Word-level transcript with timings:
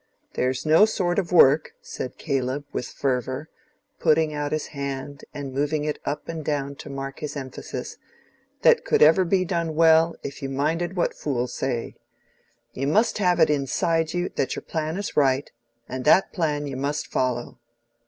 There's 0.33 0.65
no 0.65 0.85
sort 0.85 1.19
of 1.19 1.31
work," 1.31 1.75
said 1.79 2.17
Caleb, 2.17 2.65
with 2.73 2.87
fervor, 2.87 3.49
putting 3.99 4.33
out 4.33 4.51
his 4.51 4.65
hand 4.73 5.23
and 5.31 5.53
moving 5.53 5.83
it 5.83 5.99
up 6.05 6.27
and 6.27 6.43
down 6.43 6.73
to 6.77 6.89
mark 6.89 7.19
his 7.19 7.37
emphasis, 7.37 7.97
"that 8.63 8.83
could 8.83 9.03
ever 9.03 9.23
be 9.23 9.45
done 9.45 9.75
well, 9.75 10.15
if 10.23 10.41
you 10.41 10.49
minded 10.49 10.95
what 10.97 11.13
fools 11.13 11.53
say. 11.53 11.93
You 12.73 12.87
must 12.87 13.19
have 13.19 13.39
it 13.39 13.51
inside 13.51 14.11
you 14.11 14.29
that 14.37 14.55
your 14.55 14.63
plan 14.63 14.97
is 14.97 15.15
right, 15.15 15.51
and 15.87 16.03
that 16.03 16.33
plan 16.33 16.65
you 16.65 16.77
must 16.77 17.05
follow." 17.05 17.59